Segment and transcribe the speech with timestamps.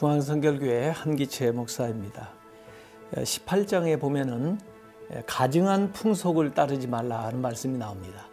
[0.00, 2.30] 중앙성결교회 한기채 목사입니다.
[3.12, 4.58] 18장에 보면은
[5.26, 8.26] 가증한 풍속을 따르지 말라 하는 말씀이 나옵니다.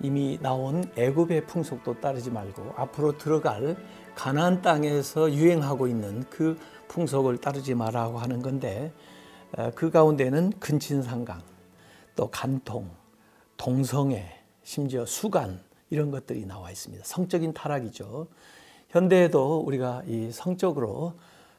[0.00, 3.76] 이미 나온 애굽의 풍속도 따르지 말고 앞으로 들어갈
[4.16, 6.58] 가나안 땅에서 유행하고 있는 그
[6.88, 8.92] 풍속을 따르지 말라고 하는 건데
[9.76, 11.40] 그 가운데는 근친상강,
[12.16, 12.90] 또 간통,
[13.56, 17.04] 동성애, 심지어 수간 이런 것들이 나와 있습니다.
[17.06, 18.26] 성적인 타락이죠.
[18.96, 21.18] 현대에도 우리가 이 성적으로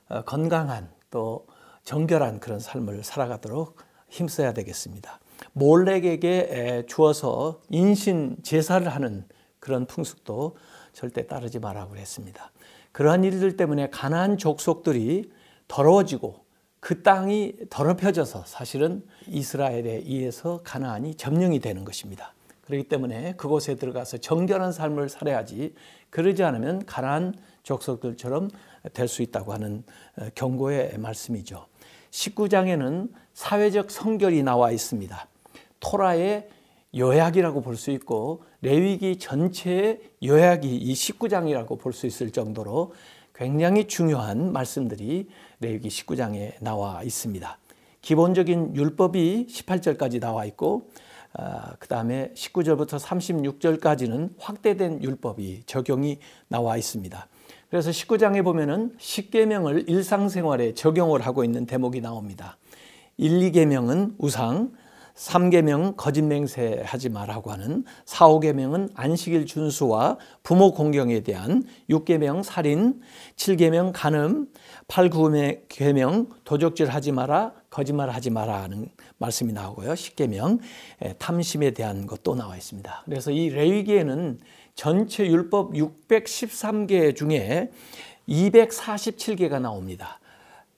[0.10, 1.46] 어, 건강한 또
[1.84, 3.78] 정결한 그런 삶을 살아가도록
[4.10, 5.20] 힘써야 되겠습니다.
[5.54, 9.26] 몰렉에게 주어서 인신 제사를 하는
[9.60, 10.58] 그런 풍습도
[10.94, 12.52] 절대 따르지 말라고 했습니다.
[12.92, 15.32] 그러한 일들 때문에 가나안 족속들이
[15.68, 16.44] 더러워지고
[16.80, 22.34] 그 땅이 더럽혀져서 사실은 이스라엘에 의해서 가나안이 점령이 되는 것입니다.
[22.68, 25.74] 그렇기 때문에 그곳에 들어가서 정결한 삶을 살아야지
[26.10, 27.34] 그러지 않으면 가난
[27.64, 28.50] 족속들처럼
[28.94, 29.84] 될 수 있다고 하는
[30.18, 31.66] 어, 경고의 말씀이죠.
[32.12, 35.28] 19장에는 사회적 성결이 나와 있습니다.
[35.80, 36.50] 토라의
[36.96, 42.94] 요약이라고 볼 수 있고 레위기 전체의 요약이 이 19장이라고 볼 수 있을 정도로
[43.34, 45.30] 굉장히 중요한 말씀들이
[45.62, 47.58] 레위기 19장에 나와 있습니다.
[48.02, 51.07] 기본적인 율법이 18절까지 나와 있고 아,
[51.80, 57.28] 그 다음에 19절부터 36절까지는 확대된 율법이 적용이 나와 있습니다.
[57.70, 62.58] 그래서 19장에 보면은 10계명을 일상생활에 적용을 하고 있는 대목이 나옵니다.
[63.18, 64.72] 1, 2계명은 우상,
[65.16, 73.02] 3계명 거짓 맹세 하지 말라고 하는 4, 5계명은 안식일 준수와 부모 공경에 대한 6계명 살인,
[73.36, 74.48] 7계명 간음,
[74.88, 79.94] 8, 9계명 도적질 하지 마라, 거짓말 하지 마라 하는 말씀이 나오고요.
[79.94, 80.60] 10계명
[81.18, 83.04] 탐심에 대한 것도 나와 있습니다.
[83.06, 84.40] 그래서 이 레위기에는
[84.76, 87.72] 전체 율법 613개 중에
[88.30, 90.20] 247개가 나옵니다.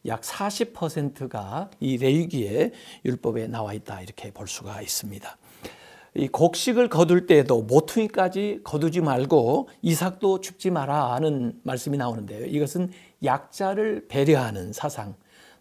[0.06, 2.72] 약 40%가 이 레위기의
[3.06, 5.38] 율법에 나와 있다 이렇게 볼 수가 있습니다.
[6.16, 12.46] 이 곡식을 거둘 때에도 모퉁이까지 거두지 말고 이삭도 줍지 마라 하는 말씀이 나오는데요.
[12.46, 12.92] 이것은
[13.24, 15.16] 약자를 배려하는 사상.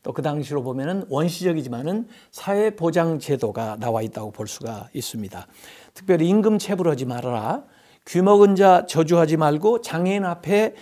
[0.09, 5.47] 또 그 당시로 보면은 원시적이지만은 사회 보장 제도가 나와 있다고 볼 수가 있습니다.
[5.93, 7.65] 특별히 임금 체불하지 말아라.
[8.07, 10.75] 귀먹은 자 저주하지 말고 장애인 앞에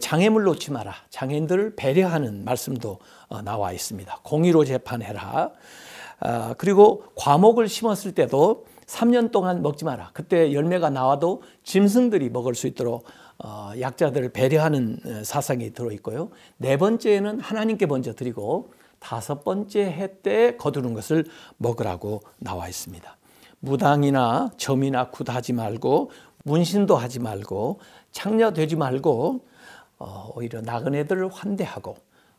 [0.00, 0.92] 장애물 놓지 마라.
[1.10, 2.98] 장애인들을 배려하는 말씀도
[3.28, 4.18] 어, 나와 있습니다.
[4.24, 5.52] 공의로 재판해라.
[6.18, 10.10] 아, 그리고 과목을 심었을 때도 3년 동안 먹지 마라.
[10.14, 13.23] 그때 열매가 나와도 짐승들이 먹을 수 있도록 어,
[13.78, 16.30] 약자들을 배려하는 어, 사상이 들어 있고요.
[16.56, 21.26] 네 번째는 하나님께 먼저 드리고 다섯 번째 해 때 거두는 것을
[21.58, 23.16] 먹으라고 나와 있습니다.
[23.60, 26.10] 무당이나 점이나 굿하지 말고
[26.44, 27.80] 문신도 하지 말고
[28.12, 29.40] 창녀되지 말고
[29.98, 31.96] 어, 오히려 나그네들을 환대하고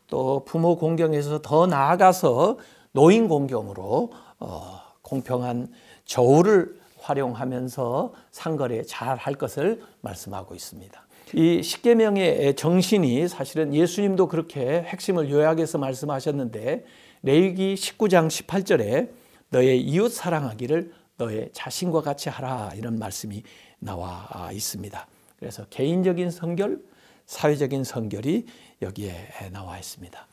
[0.08, 2.58] 또 부모 공경에서 더 나아가서
[2.92, 5.68] 노인 공경으로 어, 공평한
[6.04, 11.06] 저울을 활용하면서 상거래 잘 할 것을 말씀하고 있습니다.
[11.34, 16.84] 이 십계명의 정신이 사실은 예수님도 그렇게 핵심을 요약해서 말씀하셨는데
[17.22, 19.10] 레위기 19장 18절에
[19.50, 23.42] 너의 이웃 사랑하기를 너의 자신과 같이 하라 이런 말씀이
[23.78, 25.06] 나와 있습니다.
[25.38, 26.78] 그래서 개인적인 성결,
[27.26, 28.46] 사회적인 성결이
[28.82, 30.26] 여기에 나와 있습니다.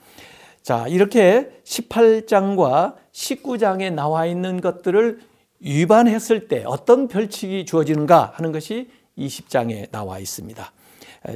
[0.61, 5.21] 자, 이렇게 18장과 19장에 나와 있는 것들을
[5.63, 10.71] 위반했을 때 어떤 벌칙이 주어지는가 하는 것이 20장에 나와 있습니다.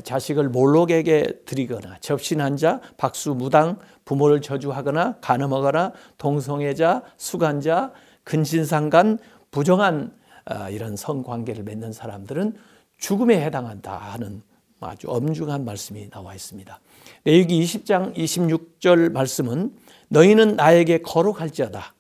[0.04, 7.94] 자식을 몰록에게 드리거나 접신한 자, 박수 무당, 부모를 저주하거나 간음하거나 동성애자, 수간자,
[8.24, 9.20] 근신상간,
[9.52, 10.14] 부정한
[10.50, 12.56] 어, 이런 성관계를 맺는 사람들은
[12.98, 14.42] 죽음에 해당한다 하는
[14.80, 16.80] 아주 엄중한 말씀이 나와 있습니다.
[17.26, 19.76] 레위기 20장 26절 말씀은
[20.10, 21.96] 너희는 나에게 거룩할지어다.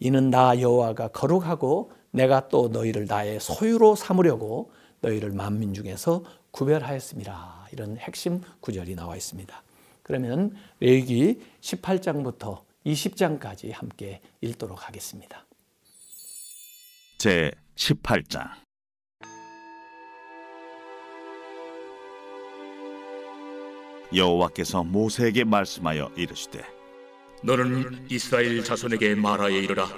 [0.00, 7.68] 이는 나 여호와가 거룩하고 내가 또 너희를 나의 소유로 삼으려고 너희를 만민 중에서 구별하였습니다.
[7.72, 9.62] 이런 핵심 구절이 나와 있습니다.
[10.02, 15.46] 그러면 레위기 18장부터 20장까지 함께 읽도록 하겠습니다.
[17.18, 18.48] 제 18장
[24.14, 26.79] 여호와께서 모세에게 말씀하여 이르시되
[27.42, 29.88] 너는 이스라엘 자손에게 말하여 이르라.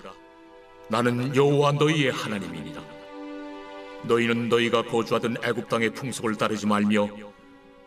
[0.88, 2.82] 나는 여호와 너희의 하나님이니라.
[4.04, 7.08] 너희는 너희가 거주하던 애굽 땅의 풍속을 따르지 말며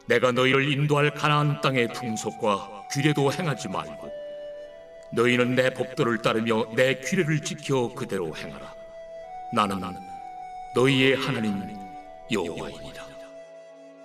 [0.08, 4.12] 내가 너희를 인도할 가나안 땅의 풍속과 규례도 행하지 말고
[5.14, 8.74] 너희는 내 법도를 따르며 내 규례를 지켜 그대로 행하라.
[9.54, 9.80] 나는
[10.76, 11.62] 너희의 하나님
[12.32, 13.06] 여호와이니라.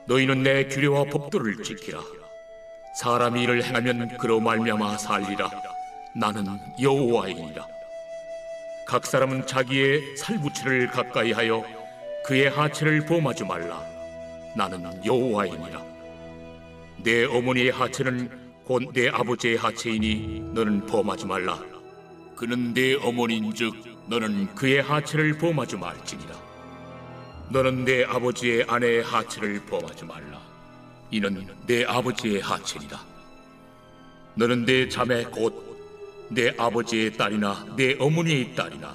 [0.06, 2.00] 너희는 내 규례와 법도를 지키라
[2.94, 5.50] 사람이 이를 행하면 그로 말미암아 살리라.
[6.14, 7.66] 나는 여호와이니라.
[8.86, 11.64] 각 사람은 자기의 살부치를 가까이 하여
[12.24, 13.82] 그의 하체를 범하지 말라.
[14.56, 15.82] 나는 여호와이니라.
[17.02, 18.28] 내 어머니의 하체는
[18.64, 21.58] 곧 내 아버지의 하체이니 너는 범하지 말라.
[22.36, 23.74] 그는 내 어머니인즉
[24.08, 26.34] 너는 그의 하체를 범하지 말지니라.
[27.50, 30.49] 너는 내 아버지의 아내의 하체를 범하지 말라
[31.10, 33.00] 이는 내 아버지의 하체니라
[34.34, 35.70] 너는 내 자매 곧
[36.32, 38.94] 내 아버지의 딸이나 내 어머니의 딸이나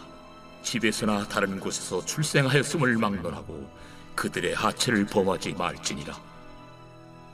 [0.64, 3.70] 집에서나 다른 곳에서 출생하였음을 막론하고
[4.16, 6.18] 그들의 하체를 범하지 말지니라.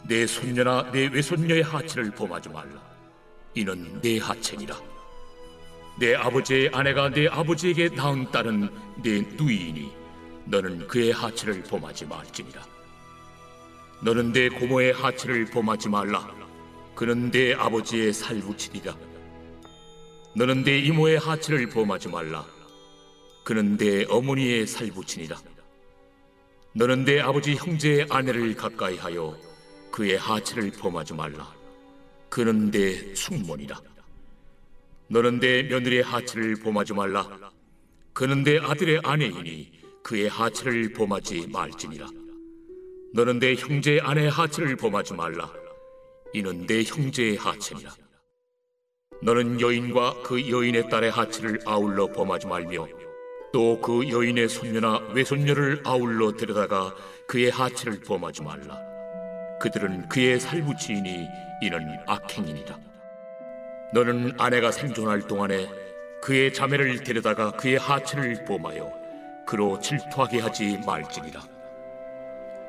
[0.08, 2.82] 내 손녀나 내 외손녀의 하체를 범하지 말라.
[3.54, 4.76] 이는 내 하체니라.
[6.00, 8.70] 내 아버지의 아내가 내 아버지에게 낳은 딸은
[9.04, 9.92] 내 누이이니
[10.46, 12.60] 너는 그의 하체를 범하지 말지니라
[14.04, 16.28] 너는 내 고모의 하체를 범하지 말라.
[16.96, 18.98] 그는 내 아버지의 살부치니라.
[20.36, 22.46] 너는 내 이모의 하체를 범하지 말라.
[23.44, 25.38] 그는 내 어머니의 살부치니라.
[26.74, 29.38] 너는 내 아버지 형제의 아내를 가까이 하여
[29.92, 31.54] 그의 하체를 범하지 말라.
[32.30, 33.80] 그는 내 숙모니라.
[35.10, 37.28] 너는 내 며느리의 하체를 범하지 말라.
[38.14, 39.72] 그는 내 아들의 아내이니
[40.02, 42.21] 그의 하체를 범하지 말지니라
[43.14, 45.52] 너는 내 형제의 아내의 하체를 범하지 말라.
[46.34, 47.92] 이는 내 형제의 하체니라.
[49.22, 52.88] 너는 여인과 그 여인의 딸의 하체를 아울러 범하지 말며
[53.52, 56.96] 또 그 여인의 손녀나 외손녀를 아울러 데려다가
[57.28, 58.80] 그의 하체를 범하지 말라.
[59.60, 61.28] 그들은 그의 살부치이니
[61.64, 62.80] 이는 악행이니라.
[63.94, 65.70] 너는 아내가 생존할 동안에
[66.22, 68.90] 그의 자매를 데려다가 그의 하체를 범하여
[69.46, 71.51] 그로 질투하게 하지 말지니라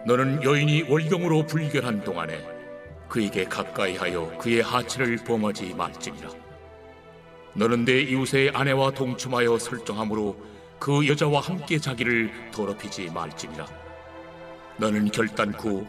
[0.04, 2.44] 너는 여인이 월경으로 불결한 동안에
[3.08, 6.28] 그에게 가까이 하여 그의 하체를 범하지 말지니라.
[7.54, 10.36] 너는 내 이웃의 아내와 동침하여 설정함으로
[10.80, 13.66] 그 여자와 함께 자기를 더럽히지 말지니라.
[14.78, 15.86] 너는 결단코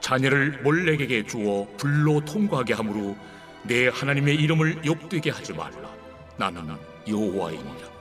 [0.00, 3.16] 자녀를 몰렉에게 주어 불로 통과하게 하므로
[3.64, 5.90] 내 하나님의 이름을 욕되게 하지 말라.
[6.38, 6.74] 나는
[7.06, 7.92] 여호와이니라.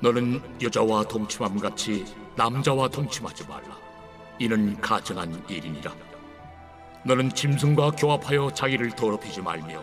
[0.00, 2.04] 너는 여자와 동침함 같이
[2.36, 3.85] 남자와 동침하지 말라
[4.38, 5.92] 이는 가증한 일이니라.
[7.04, 9.82] 너는 짐승과 교합하여 자기를 더럽히지 말며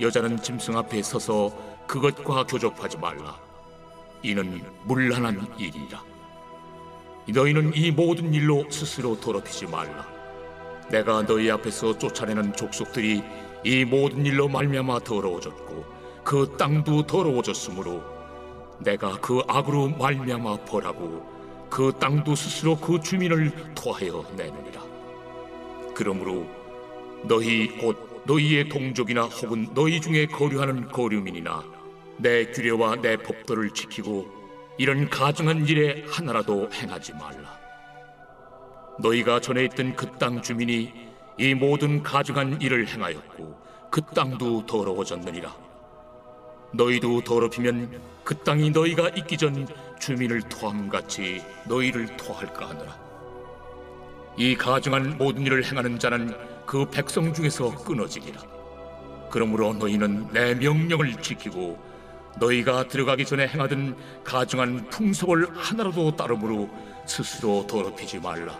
[0.00, 1.52] 여자는 짐승 앞에 서서
[1.86, 3.38] 그것과 교접하지 말라.
[4.22, 6.02] 이는 물란한 일이라.
[7.28, 10.06] 너희는 이 모든 일로 스스로 더럽히지 말라.
[10.90, 13.22] 내가 너희 앞에서 쫓아내는 족속들이
[13.64, 15.84] 이 모든 일로 말미암아 더러워졌고
[16.22, 18.02] 그 땅도 더러워졌으므로
[18.78, 21.33] 내가 그 악으로 말미암아 벌하고
[21.74, 24.80] 그 땅도 스스로 그 주민을 토하여 내느니라.
[25.92, 26.46] 그러므로
[27.24, 31.64] 너희 곧 너희의 동족이나 혹은 너희 중에 거류하는 거류민이나
[32.18, 34.24] 내 규례와 내 법도를 지키고
[34.78, 37.58] 이런 가증한 일에 하나라도 행하지 말라.
[39.00, 40.92] 너희가 전에 있던 그 땅 주민이
[41.40, 43.60] 이 모든 가증한 일을 행하였고
[43.90, 45.52] 그 땅도 더러워졌느니라.
[46.72, 49.66] 너희도 더럽히면 그 땅이 너희가 있기 전
[50.04, 52.94] 주민을 토함 같이 너희를 토할까 하느라.
[54.36, 58.42] 이 가증한 모든 일을 행하는 자는 그 백성 중에서 끊어지리라.
[59.30, 61.82] 그러므로 너희는 내 명령을 지키고
[62.38, 66.68] 너희가 들어가기 전에 행하던 가증한 풍속을 하나라도 따름으로
[67.06, 68.58] 스스로 더럽히지 말라.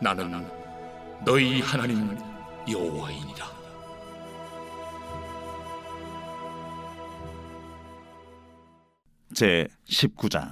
[0.00, 0.48] 나는
[1.26, 2.16] 너희 하나님
[2.70, 3.63] 여호와이니라
[9.34, 10.48] 제 19장.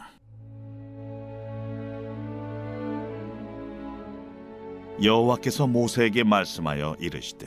[5.01, 7.47] 여호와께서 모세에게 말씀하여 이르시되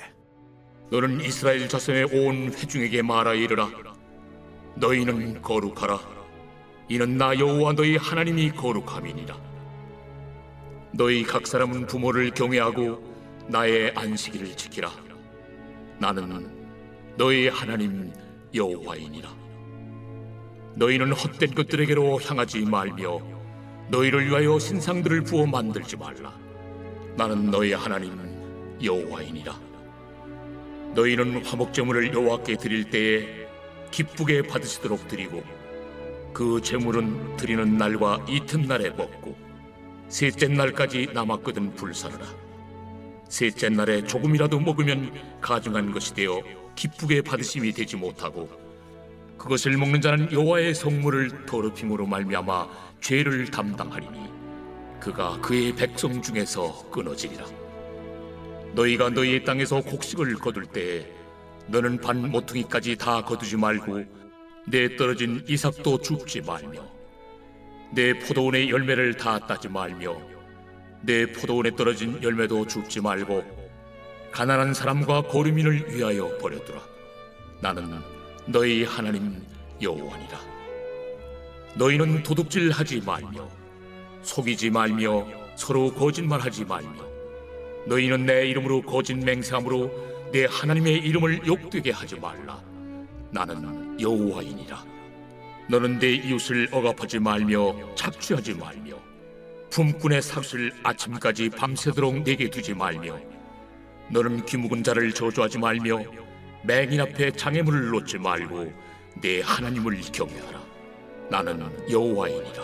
[0.92, 3.70] 너는 이스라엘 자손의 온 회중에게 말하 이르라.
[4.76, 6.00] 너희는 거룩하라.
[6.88, 9.38] 이는 나 여호와 너희 하나님이 거룩함이니라.
[10.94, 13.04] 너희 각 사람은 부모를 경외하고
[13.50, 14.90] 나의 안식일을 지키라.
[16.00, 16.50] 나는
[17.18, 18.14] 너희 하나님
[18.54, 19.45] 여호와이니라
[20.76, 23.20] 너희는 헛된 것들에게로 향하지 말며
[23.90, 26.34] 너희를 위하여 신상들을 부어 만들지 말라.
[27.16, 28.20] 나는 너희 하나님
[28.84, 29.58] 여호와이니라.
[30.96, 33.48] 너희는 화목제물을 여호와께 드릴 때에
[33.92, 35.44] 기쁘게 받으시도록 드리고
[36.34, 39.38] 그 제물은 드리는 날과 이튿날에 먹고
[40.10, 42.26] 셋째 날까지 남았거든 불사르라.
[43.30, 46.42] 셋째 날에 조금이라도 먹으면 가증한 것이 되어
[46.76, 48.65] 기쁘게 받으심이 되지 못하고
[49.46, 52.68] 그것을 먹는 자는 여호와의 성물을 더럽힘으로 말미암아
[53.00, 54.28] 죄를 담당하리니
[55.00, 57.46] 그가 그의 백성 중에서 끊어지리라.
[58.74, 61.06] 너희가 너희의 땅에서 곡식을 거둘 때에
[61.68, 64.04] 너는 반 모퉁이까지 다 거두지 말고
[64.66, 66.82] 내 떨어진 이삭도 줍지 말며
[67.94, 70.18] 내 포도원의 열매를 다 따지 말며
[71.04, 73.44] 내 포도원에 떨어진 열매도 줍지 말고
[74.32, 76.82] 가난한 사람과 고르민을 위하여 버려두라.
[77.62, 78.15] 나는
[78.48, 79.42] 너희 하나님
[79.82, 80.40] 여호와니라.
[81.76, 83.50] 너희는 도둑질하지 말며
[84.22, 87.06] 속이지 말며 서로 거짓말하지 말며
[87.88, 92.62] 너희는 내 이름으로 거짓 맹세함으로 내 하나님의 이름을 욕되게 하지 말라.
[93.32, 94.84] 나는 여호와이니라.
[95.70, 98.96] 너는 내 이웃을 억압하지 말며 착취하지 말며
[99.72, 103.18] 품꾼의 삭을 아침까지 밤새도록 내게 두지 말며
[104.12, 106.04] 너는 귀묵은 자를 저주하지 말며
[106.66, 108.74] 맹인 앞에 장애물을 놓지 말고
[109.22, 110.62] 내 하나님을 경외하라.
[111.30, 112.64] 나는 여호와이니라.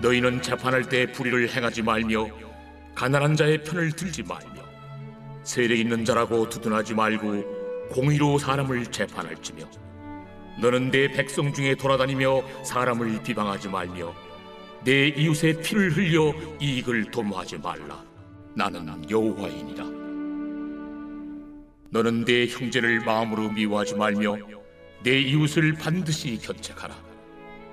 [0.00, 2.28] 너희는 재판할 때 불의를 행하지 말며
[2.94, 4.62] 가난한 자의 편을 들지 말며
[5.42, 9.64] 세력 있는 자라고 두둔하지 말고 공의로 사람을 재판할지며
[10.60, 14.14] 너는 내 백성 중에 돌아다니며 사람을 비방하지 말며
[14.84, 18.02] 내 이웃의 피를 흘려 이익을 도모하지 말라.
[18.54, 19.95] 나는 여호와이니라
[21.90, 24.36] 너는 내 형제를 마음으로 미워하지 말며
[25.02, 26.94] 내 이웃을 반드시 견책하라.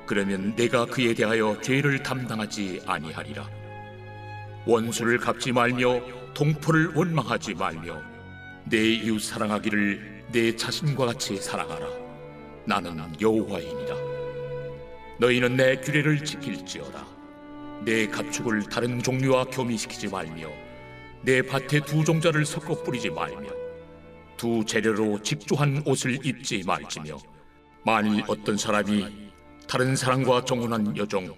[0.06, 3.50] 그러면 내가 그에 대하여 죄를 담당하지 아니하리라.
[4.66, 6.02] 원수를 갚지 말며
[6.34, 8.02] 동포를 원망하지 말며
[8.66, 11.88] 내 이웃 사랑하기를 내 자신과 같이 사랑하라.
[12.66, 13.96] 나는 여호와이니라.
[15.20, 17.06] 너희는 내 규례를 지킬지어다.
[17.84, 20.50] 내 가축을 다른 종류와 교미시키지 말며
[21.22, 23.63] 내 밭에 두 종자를 섞어 뿌리지 말며
[24.38, 27.18] 두 재료로 직조한 옷을 입지 말지며
[27.86, 29.32] 만일 어떤 사람이
[29.68, 31.34] 다른 사람과 정혼한 여종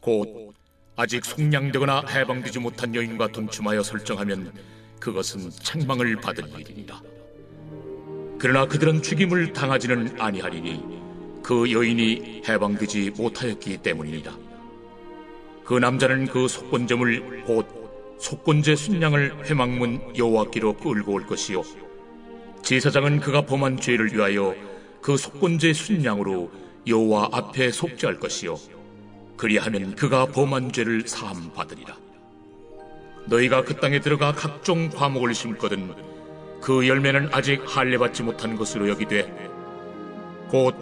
[0.00, 0.54] 곧
[0.96, 4.52] 아직 속량되거나 해방되지 못한 여인과 동침하여 설정하면
[4.98, 7.00] 그것은 책망을 받을 일이니라.
[8.38, 14.36] 그러나 그들은 죽임을 당하지는 아니하리니 그 여인이 해방되지 못하였기 때문이니라.
[15.64, 17.66] 그 남자는 그 속건제물 곧
[18.18, 21.62] 속건제 순양을 회망문 여호와께로 끌고 올 것이요
[22.62, 24.54] 제사장은 그가 범한 죄를 위하여
[25.00, 26.50] 그 속건제 순양으로
[26.86, 28.58] 여호와 앞에 속죄할 것이요
[29.36, 31.96] 그리하면 그가 범한 죄를 사함 받으리라.
[33.26, 35.94] 너희가 그 땅에 들어가 각종 과목을 심거든
[36.60, 39.50] 그 열매는 아직 할례 받지 못한 것으로 여기되
[40.48, 40.74] 곧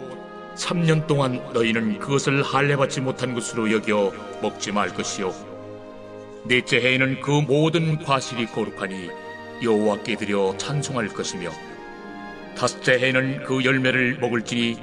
[0.55, 5.33] 3년 동안 너희는 그것을 할례 받지 못한 것으로 여겨 먹지 말 것이요
[6.43, 9.09] 넷째 해에는 그 모든 과실이 거룩하니
[9.61, 11.51] 여호와께 드려 찬송할 것이며
[12.55, 14.77] 다섯째 해에는 그 열매를 먹을지니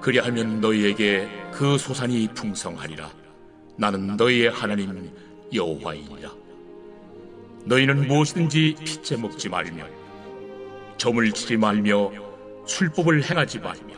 [0.00, 3.10] 그리하면 너희에게 그 소산이 풍성하리라.
[3.76, 5.10] 나는 너희의 하나님
[5.52, 6.30] 여호와이니라.
[7.64, 9.84] 너희는 무엇이든지 피째 먹지 말며
[10.96, 12.10] 점을 치지 말며
[12.66, 13.94] 술법을 행하지 말며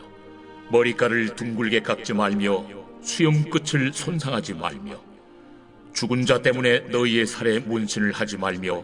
[0.69, 2.65] 머리카락을 둥글게 깎지 말며
[3.01, 4.99] 수염 끝을 손상하지 말며
[5.93, 8.83] 죽은 자 때문에 너희의 살에 문신을 하지 말며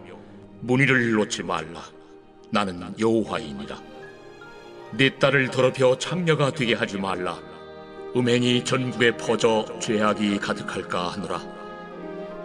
[0.62, 1.82] 무늬를 놓지 말라.
[2.52, 3.89] 나는 여호와이니라.
[4.92, 7.40] 네 딸을 더럽혀 창녀가 되게 하지 말라.
[8.16, 11.42] 음행이 전국에 퍼져 죄악이 가득할까 하노라.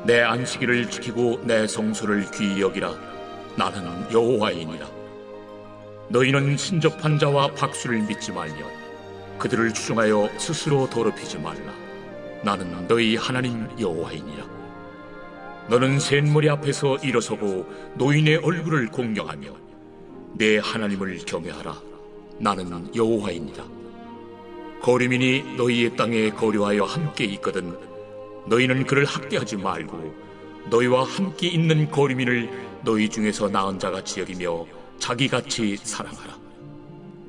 [0.04, 2.94] 내 안식일을 지키고 내 성소를 귀히 여기라.
[3.56, 4.86] 나는 여호와이니라.
[6.10, 8.66] 너희는 신접한 자와 박수를 믿지 말며
[9.38, 11.72] 그들을 추종하여 스스로 더럽히지 말라.
[12.42, 14.44] 나는 너희 하나님 여호와이니라.
[15.70, 19.48] 너는 샘머리 앞에서 일어서고 노인의 얼굴을 공경하며
[20.34, 21.93] 내 하나님을 경외하라.
[22.38, 23.64] 나는 여호와입니다.
[24.82, 27.76] 거류민이 너희의 땅에 거류하여 함께 있거든
[28.46, 30.14] 너희는 그를 학대하지 말고
[30.70, 32.50] 너희와 함께 있는 거류민을
[32.84, 34.66] 너희 중에서 나은 자같이 여기며
[34.98, 36.36] 자기같이 사랑하라.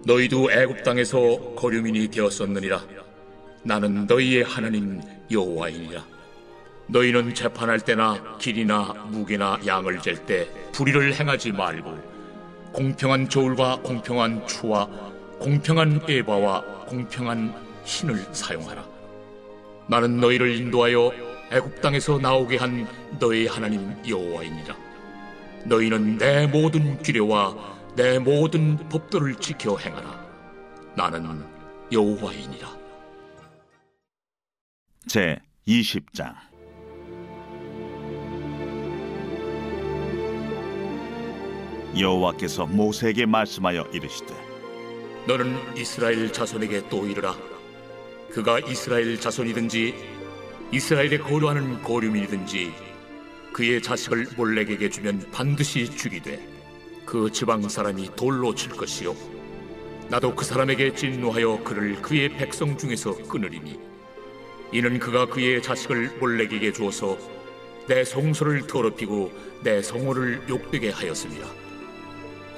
[0.06, 2.82] 너희도 애굽 땅에서 거류민이 되었었느니라.
[3.64, 6.06] 나는 너희의 하나님 여호와이니라.
[6.88, 12.15] 너희는 재판할 때나 길이나 무게나 양을 잴 때 불의를 행하지 말고
[12.76, 14.86] 공평한 저울과 공평한 추와
[15.40, 17.54] 공평한 에바와 공평한
[17.86, 18.86] 신을 사용하라.
[19.88, 21.14] 나는 너희를 인도하여
[21.54, 22.86] 애굽 땅에서 나오게 한
[23.18, 24.76] 너희 하나님 여호와이니라.
[25.68, 27.56] 너희는 내 모든 규례와
[27.96, 30.26] 내 모든 법도를 지켜 행하라.
[30.98, 31.46] 나는
[31.94, 32.68] 여호와이니라.
[35.08, 36.36] 제 20장
[41.98, 44.34] 여호와께서 모세에게 말씀하여 이르시되
[45.28, 47.36] 너는 이스라엘 자손에게 또 이르라
[48.32, 49.94] 그가 이스라엘 자손이든지
[50.72, 52.74] 이스라엘에 거류하는 거류민이든지
[53.54, 56.46] 그의 자식을 몰렉에게 주면 반드시 죽이되
[57.06, 59.16] 그 지방 사람이 돌로 칠 것이요
[60.10, 63.80] 나도 그 사람에게 진노하여 그를 그의 백성 중에서 끊으리니
[64.72, 67.18] 이는 그가 그의 자식을 몰렉에게 주어서
[67.88, 69.32] 내 성소를 더럽히고
[69.64, 71.65] 내 성호를 욕되게 하였습니다.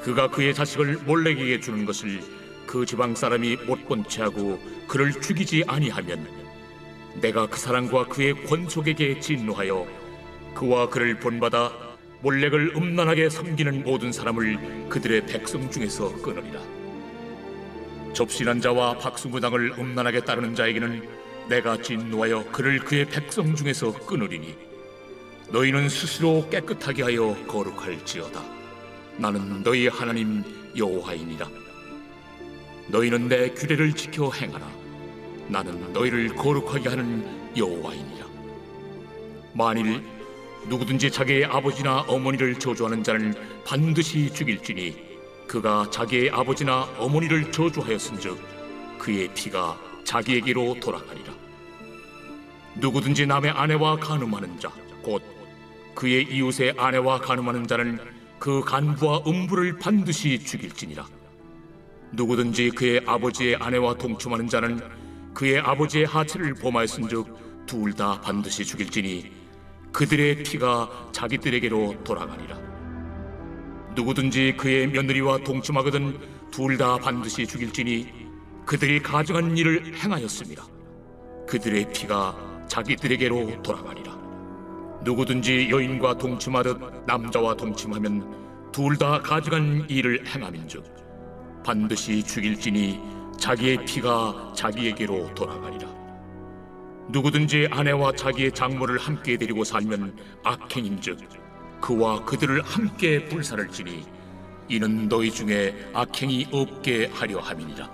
[0.08, 2.22] 그가 그의 자식을 몰렉에게 주는 것을
[2.66, 6.26] 그 지방 사람이 못 본 채하고 그를 죽이지 아니하면
[7.20, 9.86] 내가 그 사람과 그의 권속에게 진노하여
[10.56, 11.74] 그와 그를 본받아
[12.22, 16.62] 몰렉을 음란하게 섬기는 모든 사람을 그들의 백성 중에서 끊으리라.
[18.14, 21.06] 접신한 자와 박수무당을 음란하게 따르는 자에게는
[21.50, 24.56] 내가 진노하여 그를 그의 백성 중에서 끊으리니
[25.52, 28.57] 너희는 스스로 깨끗하게 하여 거룩할지어다.
[29.18, 30.44] 나는 너희 하나님
[30.76, 31.50] 여호와이니라.
[32.88, 34.70] 너희는 내 규례를 지켜 행하라.
[35.48, 37.26] 나는 너희를 거룩하게 하는
[37.58, 38.28] 여호와이니라.
[39.54, 40.04] 만일
[40.68, 43.34] 누구든지 자기의 아버지나 어머니를 저주하는 자는
[43.66, 45.08] 반드시 죽일지니
[45.48, 48.38] 그가 자기의 아버지나 어머니를 저주하였은즉
[49.00, 51.34] 그의 피가 자기에게로 돌아가리라.
[52.76, 54.70] 누구든지 남의 아내와 간음하는 자,
[55.02, 55.24] 곧
[55.96, 61.06] 그의 이웃의 아내와 간음하는 자는 그 간부와 음부를 반드시 죽일지니라.
[62.14, 64.80] 누구든지 그의 아버지의 아내와 동침하는 자는
[65.34, 69.30] 그의 아버지의 하체를 범하였은즉 둘 다 반드시 죽일지니
[69.92, 72.58] 그들의 피가 자기들에게로 돌아가리라.
[73.96, 78.08] 누구든지 그의 며느리와 동침하거든 둘 다 반드시 죽일지니
[78.66, 80.66] 그들이 가증한 일을 행하였습니다.
[81.48, 84.17] 그들의 피가 자기들에게로 돌아가리라.
[85.08, 90.84] 누구든지 여인과 동침하듯 남자와 동침하면 둘 다 가증한 일을 행함인즉
[91.64, 93.00] 반드시 죽일지니
[93.40, 95.88] 자기의 피가 자기에게로 돌아가리라.
[97.08, 101.20] 누구든지 아내와 자기의 장모를 함께 데리고 살면 악행인즉
[101.80, 104.04] 그와 그들을 함께 불살을 지니
[104.68, 107.90] 이는 너희 중에 악행이 없게 하려 함이니라.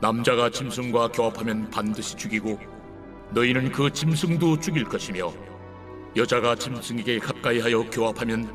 [0.00, 2.60] 남자가 짐승과 교합하면 반드시 죽이고
[3.32, 5.32] 너희는 그 짐승도 죽일 것이며
[6.16, 8.50] 여자가 짐승에게 가까이하여 교합하면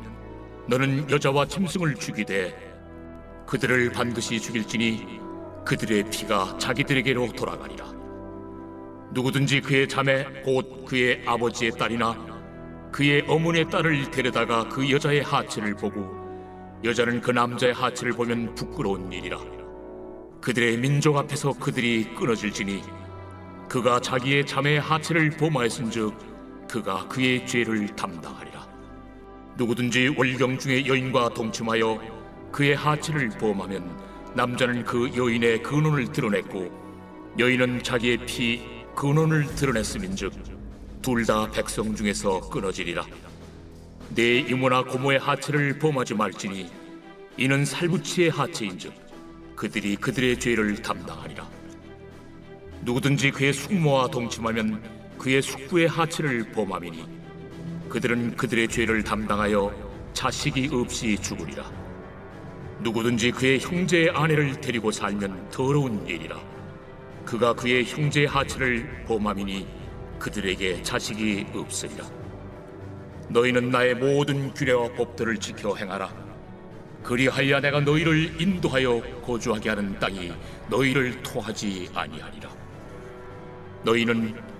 [0.68, 2.52] 너는 여자와 짐승을 죽이되
[3.46, 5.20] 그들을 반드시 죽일지니
[5.64, 7.92] 그들의 피가 자기들에게로 돌아가리라.
[9.12, 12.32] 누구든지 그의 자매 곧 그의 아버지의 딸이나
[12.90, 16.20] 그의 어머니의 딸을 데려다가 그 여자의 하체를 보고
[16.82, 19.38] 여자는 그 남자의 하체를 보면 부끄러운 일이라.
[20.40, 22.82] 그들의 민족 앞에서 그들이 끊어질지니
[23.68, 26.31] 그가 자기의 자매의 하체를 범하였은즉
[26.72, 28.66] 그가 그의 죄를 담당하리라.
[29.58, 32.00] 누구든지 월경 중에 여인과 동침하여
[32.50, 33.94] 그의 하체를 범하면
[34.34, 36.72] 남자는 그 여인의 근원을 드러냈고
[37.38, 38.62] 여인은 자기의 피
[38.96, 40.32] 근원을 드러냈음인즉
[41.02, 43.04] 둘 다 백성 중에서 끊어지리라.
[44.14, 46.70] 내 이모나 고모의 하체를 범하지 말지니
[47.36, 48.94] 이는 살부치의 하체인즉
[49.56, 51.46] 그들이 그들의 죄를 담당하리라.
[52.80, 57.06] 누구든지 그의 숙모와 동침하면 그의 숙부의 하체를 범함이니
[57.88, 59.72] 그들은 그들의 죄를 담당하여
[60.12, 61.70] 자식이 없이 죽으리라.
[62.80, 66.36] 누구든지 그의 형제의 아내를 데리고 살면 더러운 일이라.
[67.24, 69.68] 그가 그의 형제의 하체를 범함이니
[70.18, 72.04] 그들에게 자식이 없으리라.
[73.28, 76.12] 너희는 나의 모든 규례와 법들을 지켜 행하라.
[77.04, 80.32] 그리하여 내가 너희를 인도하여 거주하게 하는 땅이
[80.68, 82.50] 너희를 토하지 아니하리라.
[83.84, 84.51] 너희는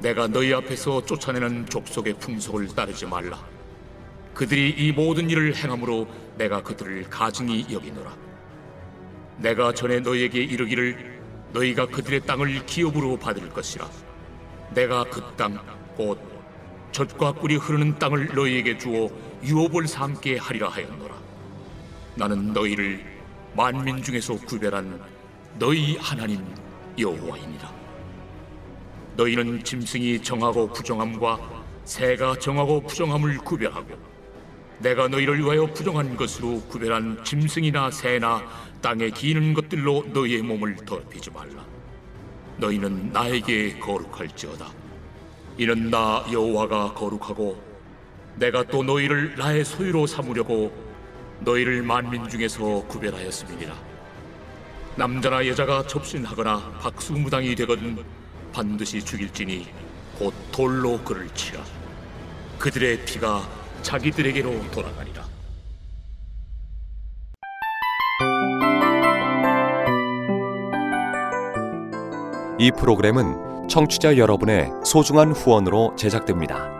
[0.00, 3.38] 내가 너희 앞에서 쫓아내는 족속의 풍속을 따르지 말라.
[4.34, 6.08] 그들이 이 모든 일을 행함으로
[6.38, 8.16] 내가 그들을 가증히 여기노라.
[9.38, 11.20] 내가 전에 너희에게 이르기를
[11.52, 13.88] 너희가 그들의 땅을 기업으로 받을 것이라.
[14.74, 15.58] 내가 그 땅
[15.96, 16.18] 곧
[16.92, 19.10] 젖과 꿀이 흐르는 땅을 너희에게 주어
[19.44, 21.14] 유업을 삼게 하리라 하였노라.
[22.14, 23.04] 나는 너희를
[23.54, 25.00] 만민 중에서 구별한
[25.58, 26.44] 너희 하나님
[26.98, 27.79] 여호와이니라.
[29.20, 31.38] 너희는 짐승이 정하고 부정함과
[31.84, 33.88] 새가 정하고 부정함을 구별하고
[34.78, 38.42] 내가 너희를 위하여 부정한 것으로 구별한 짐승이나 새나
[38.80, 41.66] 땅에 기는 것들로 너희의 몸을 더럽히지 말라.
[42.56, 44.72] 너희는 나에게 거룩할지어다.
[45.58, 47.62] 이는 나 여호와가 거룩하고
[48.36, 50.72] 내가 또 너희를 나의 소유로 삼으려고
[51.40, 53.74] 너희를 만민 중에서 구별하였음이니라.
[54.96, 58.02] 남자나 여자가 접신하거나 박수무당이 되거든
[58.52, 59.68] 반드시 죽일지니
[60.18, 61.62] 곧 돌로 그를 치라.
[62.58, 63.48] 그들의 피가
[63.82, 65.24] 자기들에게로 돌아가리라.
[72.58, 76.79] 이 프로그램은 청취자 여러분의 소중한 후원으로 제작됩니다.